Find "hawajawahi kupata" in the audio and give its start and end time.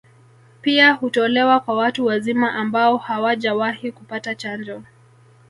2.97-4.35